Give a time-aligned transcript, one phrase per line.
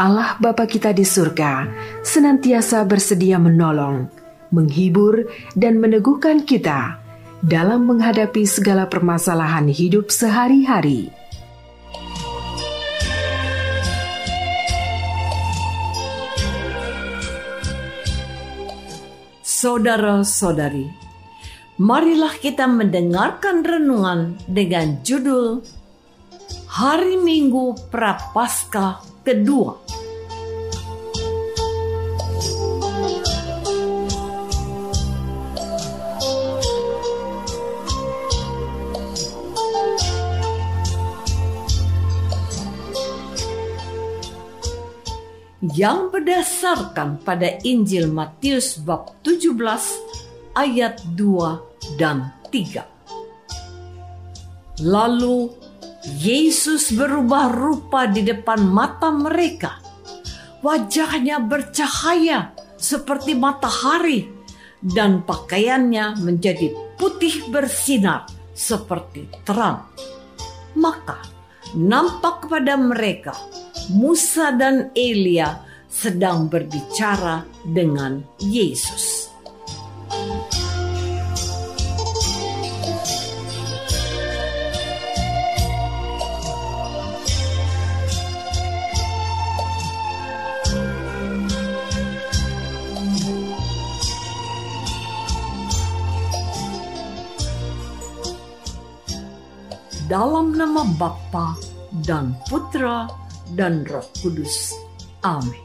[0.00, 1.68] Allah Bapa kita di surga
[2.00, 4.08] senantiasa bersedia menolong,
[4.48, 6.96] menghibur, dan meneguhkan kita
[7.44, 11.12] dalam menghadapi segala permasalahan hidup sehari-hari.
[19.44, 20.88] Saudara-saudari,
[21.76, 25.60] marilah kita mendengarkan renungan dengan judul
[26.72, 29.89] Hari Minggu Prapaskah kedua.
[45.60, 49.60] Yang berdasarkan pada Injil Matius bab 17
[50.56, 52.80] ayat 2 dan 3.
[54.88, 55.52] Lalu
[56.00, 59.76] Yesus berubah rupa di depan mata mereka.
[60.64, 64.24] Wajahnya bercahaya seperti matahari
[64.80, 68.24] dan pakaiannya menjadi putih bersinar
[68.56, 69.84] seperti terang.
[70.72, 71.20] Maka
[71.76, 73.36] nampak kepada mereka
[73.90, 79.26] Musa dan Elia sedang berbicara dengan Yesus.
[100.10, 101.54] dalam nama Bapa
[102.02, 103.06] dan Putra
[103.54, 104.74] dan Roh Kudus.
[105.22, 105.60] Amin.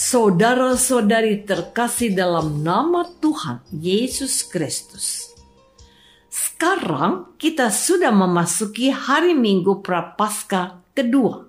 [0.00, 5.28] Saudara-saudari terkasih dalam nama Tuhan Yesus Kristus.
[6.32, 11.48] Sekarang kita sudah memasuki hari Minggu Prapaskah kedua.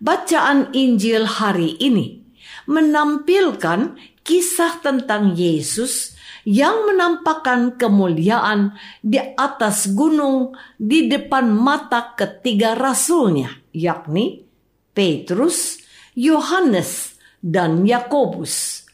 [0.00, 2.24] Bacaan Injil hari ini
[2.68, 3.96] menampilkan
[4.26, 6.16] kisah tentang Yesus
[6.46, 14.48] yang menampakkan kemuliaan di atas gunung di depan mata ketiga rasulnya, yakni
[14.96, 15.84] Petrus,
[16.16, 18.88] Yohanes, dan Yakobus.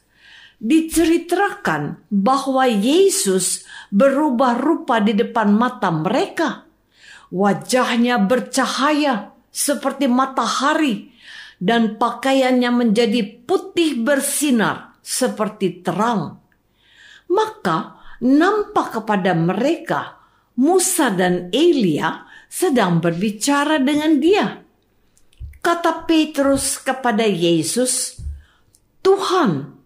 [0.59, 3.63] Diceritakan bahwa Yesus
[3.95, 6.67] berubah rupa di depan mata mereka.
[7.31, 11.15] Wajahnya bercahaya seperti matahari
[11.63, 16.43] dan pakaiannya menjadi putih bersinar seperti terang
[17.33, 20.21] maka nampak kepada mereka
[20.61, 24.62] Musa dan Elia sedang berbicara dengan dia.
[25.63, 28.19] Kata Petrus kepada Yesus,
[28.99, 29.79] "Tuhan,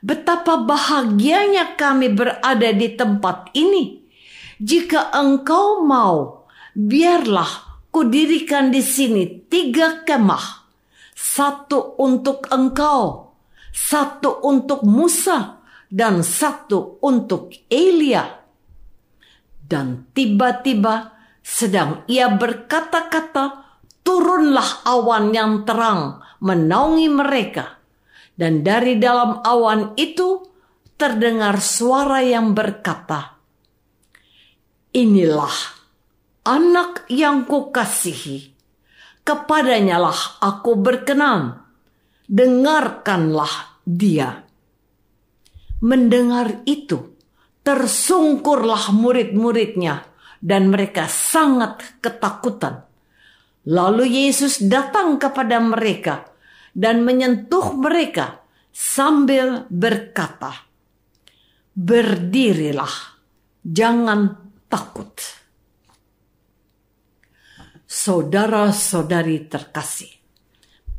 [0.00, 4.02] betapa bahagianya kami berada di tempat ini.
[4.58, 10.66] Jika Engkau mau, biarlah kudirikan di sini tiga kemah,
[11.14, 13.34] satu untuk Engkau,
[13.70, 18.42] satu untuk Musa, dan satu untuk Elia.
[19.68, 23.67] Dan tiba-tiba sedang ia berkata-kata,
[24.08, 27.76] turunlah awan yang terang menaungi mereka.
[28.32, 30.48] Dan dari dalam awan itu
[30.96, 33.36] terdengar suara yang berkata,
[34.96, 35.52] Inilah
[36.48, 38.56] anak yang kukasihi,
[39.28, 41.60] kepadanyalah aku berkenan,
[42.24, 44.48] dengarkanlah dia.
[45.84, 47.12] Mendengar itu,
[47.60, 50.08] tersungkurlah murid-muridnya
[50.40, 52.87] dan mereka sangat ketakutan.
[53.68, 56.24] Lalu Yesus datang kepada mereka
[56.72, 58.40] dan menyentuh mereka
[58.72, 60.64] sambil berkata,
[61.76, 63.20] "Berdirilah,
[63.60, 64.40] jangan
[64.72, 65.12] takut."
[67.84, 70.16] Saudara-saudari terkasih,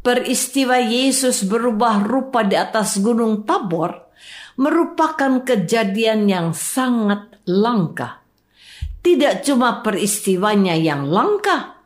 [0.06, 4.14] peristiwa Yesus berubah rupa di atas Gunung Tabor
[4.62, 8.22] merupakan kejadian yang sangat langka.
[9.02, 11.79] Tidak cuma peristiwanya yang langka,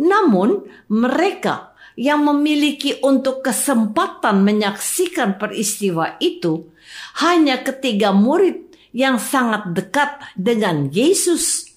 [0.00, 6.72] namun mereka yang memiliki untuk kesempatan menyaksikan peristiwa itu
[7.20, 11.68] hanya ketiga murid yang sangat dekat dengan Yesus.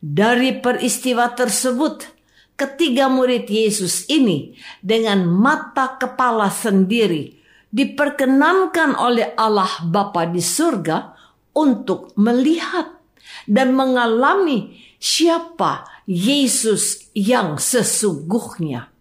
[0.00, 2.08] Dari peristiwa tersebut,
[2.56, 7.36] ketiga murid Yesus ini dengan mata kepala sendiri
[7.68, 11.12] diperkenankan oleh Allah Bapa di surga
[11.52, 13.00] untuk melihat
[13.44, 18.92] dan mengalami siapa Yesus yang sesungguhnya.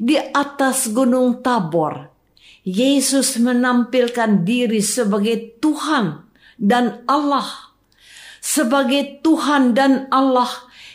[0.00, 2.08] Di atas gunung Tabor,
[2.64, 6.24] Yesus menampilkan diri sebagai Tuhan
[6.56, 7.70] dan Allah
[8.40, 10.48] sebagai Tuhan dan Allah,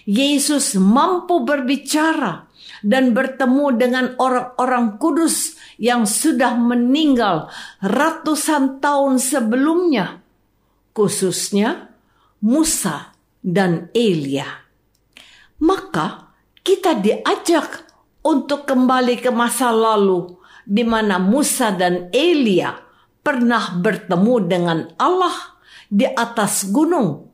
[0.05, 2.49] Yesus mampu berbicara
[2.85, 7.49] dan bertemu dengan orang-orang kudus yang sudah meninggal
[7.81, 10.21] ratusan tahun sebelumnya,
[10.93, 11.89] khususnya
[12.41, 13.14] Musa
[13.45, 14.65] dan Elia.
[15.61, 16.33] Maka
[16.65, 17.85] kita diajak
[18.25, 20.33] untuk kembali ke masa lalu
[20.65, 22.73] di mana Musa dan Elia
[23.21, 27.29] pernah bertemu dengan Allah di atas gunung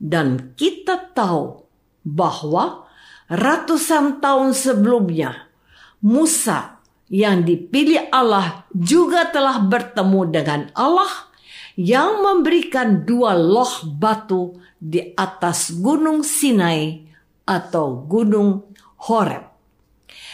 [0.00, 1.68] dan kita tahu
[2.02, 2.88] bahwa
[3.28, 5.52] ratusan tahun sebelumnya
[6.00, 6.82] Musa
[7.12, 11.31] yang dipilih Allah juga telah bertemu dengan Allah
[11.78, 17.06] yang memberikan dua loh batu di atas gunung Sinai
[17.48, 18.74] atau gunung
[19.08, 19.50] Horeb.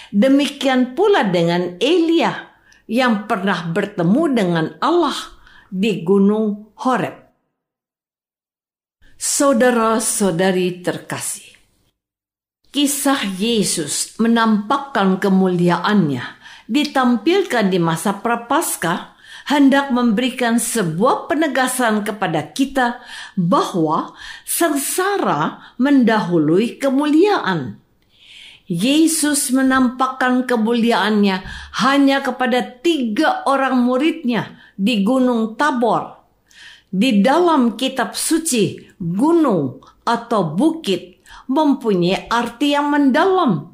[0.09, 2.49] Demikian pula dengan Elia
[2.89, 5.17] yang pernah bertemu dengan Allah
[5.69, 7.29] di gunung Horeb.
[9.19, 11.59] Saudara-saudari terkasih,
[12.71, 16.25] kisah Yesus menampakkan kemuliaannya
[16.71, 19.18] ditampilkan di masa prapaskah
[19.49, 23.01] hendak memberikan sebuah penegasan kepada kita
[23.33, 24.13] bahwa
[24.45, 27.81] sengsara mendahului kemuliaan.
[28.69, 31.41] Yesus menampakkan kemuliaannya
[31.81, 36.21] hanya kepada tiga orang muridnya di Gunung Tabor
[36.93, 43.73] di dalam kitab suci, gunung atau bukit mempunyai arti yang mendalam.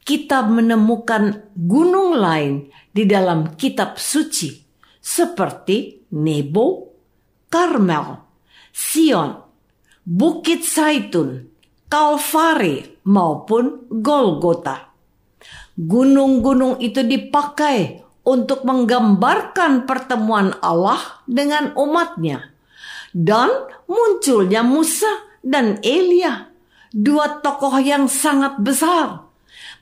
[0.00, 4.65] Kita menemukan gunung lain di dalam kitab suci,
[5.06, 6.90] seperti Nebo,
[7.46, 8.18] Karmel,
[8.74, 9.38] Sion,
[10.02, 11.46] Bukit Saitun,
[11.86, 14.90] Kalvari, maupun Golgota.
[15.78, 22.50] Gunung-gunung itu dipakai untuk menggambarkan pertemuan Allah dengan umatnya.
[23.14, 23.48] Dan
[23.86, 25.08] munculnya Musa
[25.46, 26.50] dan Elia,
[26.90, 29.25] dua tokoh yang sangat besar,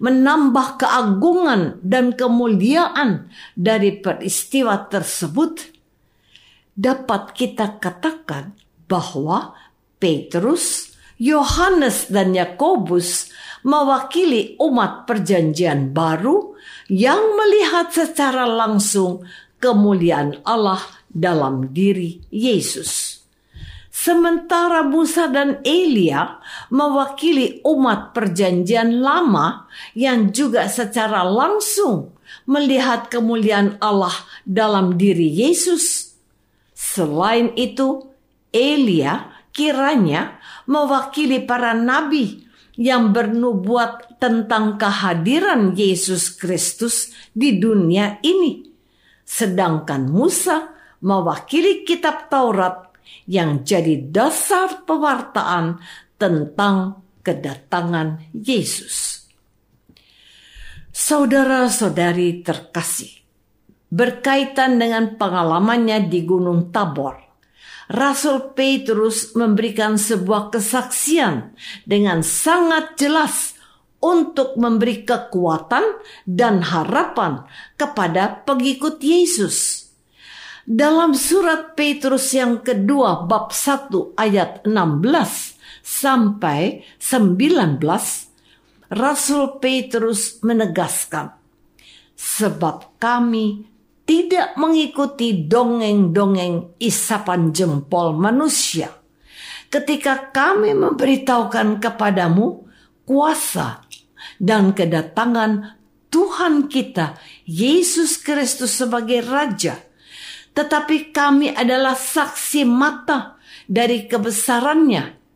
[0.04, 5.72] menambah keagungan dan kemuliaan dari peristiwa tersebut.
[6.76, 8.52] Dapat kita katakan
[8.84, 9.56] bahwa
[9.96, 13.32] Petrus, Yohanes, dan Yakobus
[13.64, 16.52] mewakili umat Perjanjian Baru
[16.92, 19.24] yang melihat secara langsung
[19.56, 23.13] kemuliaan Allah dalam diri Yesus.
[23.94, 26.42] Sementara Musa dan Elia
[26.74, 32.10] mewakili umat Perjanjian Lama yang juga secara langsung
[32.42, 34.10] melihat kemuliaan Allah
[34.42, 36.10] dalam diri Yesus.
[36.74, 38.10] Selain itu,
[38.50, 48.66] Elia kiranya mewakili para nabi yang bernubuat tentang kehadiran Yesus Kristus di dunia ini.
[49.22, 52.93] Sedangkan Musa mewakili kitab Taurat
[53.24, 55.80] yang jadi dasar pewartaan
[56.20, 59.26] tentang kedatangan Yesus.
[60.94, 63.10] Saudara-saudari terkasih,
[63.90, 67.18] berkaitan dengan pengalamannya di Gunung Tabor,
[67.90, 71.52] Rasul Petrus memberikan sebuah kesaksian
[71.84, 73.58] dengan sangat jelas
[74.00, 77.44] untuk memberi kekuatan dan harapan
[77.76, 79.83] kepada pengikut Yesus.
[80.64, 87.84] Dalam surat Petrus yang kedua bab 1 ayat 16 sampai 19
[88.88, 91.36] Rasul Petrus menegaskan
[92.16, 93.68] sebab kami
[94.08, 98.88] tidak mengikuti dongeng-dongeng isapan jempol manusia.
[99.68, 102.64] Ketika kami memberitahukan kepadamu
[103.04, 103.84] kuasa
[104.40, 105.76] dan kedatangan
[106.08, 109.92] Tuhan kita, Yesus Kristus sebagai Raja,
[110.54, 115.26] tetapi kami adalah saksi mata dari kebesarannya.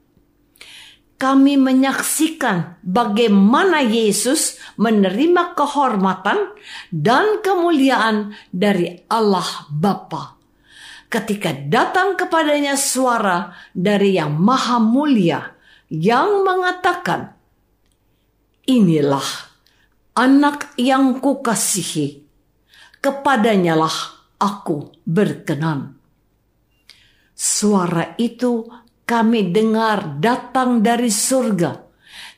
[1.18, 6.54] kami menyaksikan bagaimana Yesus menerima kehormatan
[6.94, 10.38] dan kemuliaan dari Allah Bapa.
[11.10, 15.42] Ketika datang kepadanya suara dari Yang Maha Mulia
[15.90, 17.34] yang mengatakan,
[18.70, 19.26] "Inilah
[20.14, 22.22] anak yang kukasihi,
[23.02, 25.98] kepadanyalah aku berkenan."
[27.38, 28.66] Suara itu
[29.06, 31.86] kami dengar datang dari surga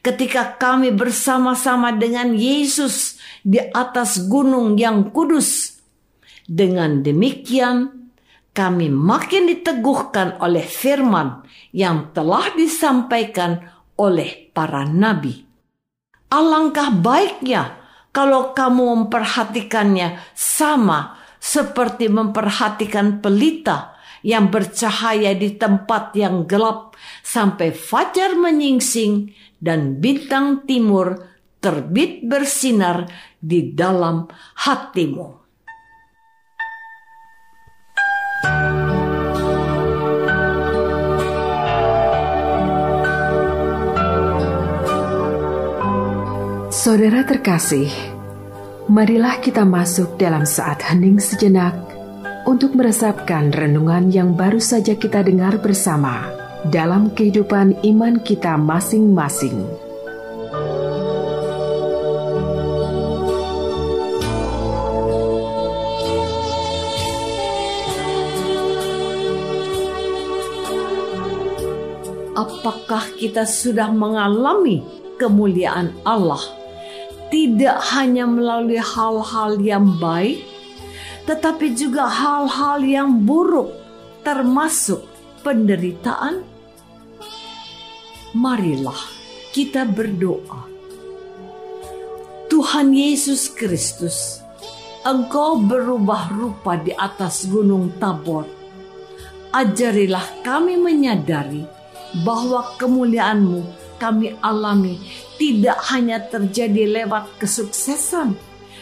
[0.04, 5.80] ketika kami bersama-sama dengan Yesus di atas gunung yang kudus.
[6.50, 8.10] Dengan demikian,
[8.50, 13.62] kami makin diteguhkan oleh firman yang telah disampaikan
[13.94, 15.46] oleh para nabi.
[16.30, 17.78] Alangkah baiknya
[18.10, 26.94] kalau kamu memperhatikannya sama seperti memperhatikan pelita yang bercahaya di tempat yang gelap
[27.24, 31.24] sampai fajar menyingsing dan bintang timur
[31.60, 33.08] terbit bersinar
[33.40, 34.28] di dalam
[34.60, 35.40] hatimu.
[46.80, 47.92] Saudara terkasih,
[48.90, 51.78] marilah kita masuk dalam saat hening sejenak
[52.42, 56.26] untuk meresapkan renungan yang baru saja kita dengar bersama
[56.74, 59.62] dalam kehidupan iman kita masing-masing.
[72.34, 74.82] Apakah kita sudah mengalami
[75.14, 76.59] kemuliaan Allah?
[77.30, 80.42] Tidak hanya melalui hal-hal yang baik,
[81.30, 83.70] tetapi juga hal-hal yang buruk,
[84.26, 85.06] termasuk
[85.46, 86.42] penderitaan.
[88.34, 88.98] Marilah
[89.54, 90.66] kita berdoa.
[92.50, 94.42] Tuhan Yesus Kristus,
[95.06, 98.44] Engkau berubah rupa di atas gunung Tabor.
[99.54, 101.62] Ajarilah kami menyadari
[102.26, 104.96] bahwa kemuliaan-Mu kami alami
[105.36, 108.34] tidak hanya terjadi lewat kesuksesan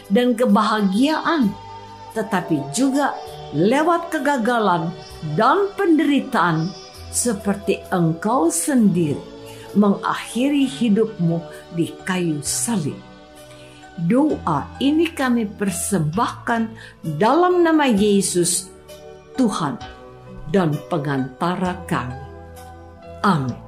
[0.08, 1.50] dan kebahagiaan,
[2.14, 3.12] tetapi juga
[3.52, 4.94] lewat kegagalan
[5.34, 6.70] dan penderitaan
[7.10, 9.18] seperti engkau sendiri
[9.76, 11.42] mengakhiri hidupmu
[11.76, 12.96] di kayu salib.
[13.98, 16.70] Doa ini kami persembahkan
[17.18, 18.70] dalam nama Yesus,
[19.34, 19.74] Tuhan
[20.54, 22.22] dan pengantara kami.
[23.26, 23.67] Amin.